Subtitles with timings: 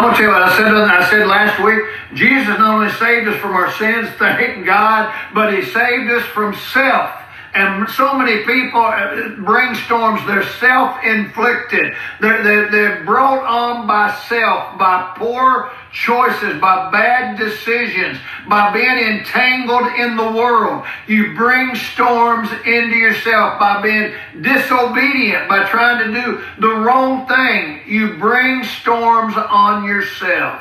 [0.00, 0.72] I'll tell you what I said.
[0.72, 1.82] I said last week.
[2.14, 6.54] Jesus not only saved us from our sins, thank God, but He saved us from
[6.72, 7.10] self.
[7.52, 10.24] And so many people uh, brainstorms.
[10.26, 11.94] They're self-inflicted.
[12.20, 18.18] They're, they're, they're brought on by self, by poor choices, by bad decisions,
[18.48, 20.86] by being entangled in the world.
[21.08, 27.80] You bring storms into yourself by being disobedient, by trying to do the wrong thing.
[27.86, 30.60] You bring storms on yourself.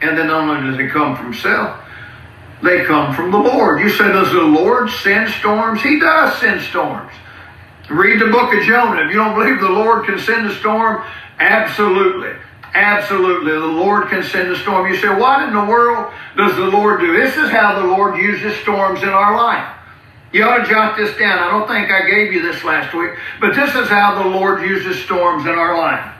[0.00, 1.84] And then not only does it come from self,
[2.62, 3.80] they come from the Lord.
[3.80, 5.82] You say, does the Lord send storms?
[5.82, 7.12] He does send storms.
[7.90, 9.02] Read the book of Jonah.
[9.02, 11.02] If you don't believe the Lord can send a storm,
[11.38, 12.32] absolutely.
[12.74, 13.52] Absolutely.
[13.52, 14.86] The Lord can send a storm.
[14.92, 17.12] You say, what in the world does the Lord do?
[17.16, 19.74] This is how the Lord uses storms in our life.
[20.32, 21.38] You ought to jot this down.
[21.38, 24.60] I don't think I gave you this last week, but this is how the Lord
[24.62, 26.14] uses storms in our life.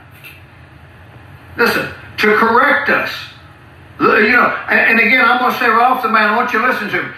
[1.59, 3.13] Listen, to correct us.
[4.01, 6.69] You know, and again, I'm going to say off the bat, I want you to
[6.69, 7.09] listen to me.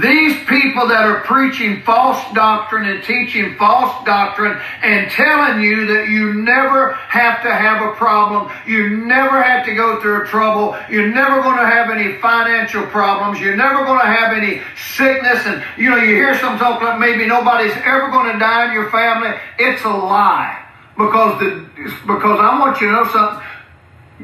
[0.00, 6.08] These people that are preaching false doctrine and teaching false doctrine and telling you that
[6.08, 10.78] you never have to have a problem, you never have to go through a trouble,
[10.88, 14.62] you're never going to have any financial problems, you're never going to have any
[14.96, 18.68] sickness, and you know, you hear some talk like maybe nobody's ever going to die
[18.68, 19.34] in your family.
[19.58, 20.64] It's a lie.
[20.96, 21.66] Because the
[22.06, 23.46] because I want you to know something.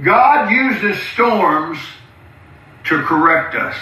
[0.02, 1.78] God uses storms
[2.86, 3.76] to correct us.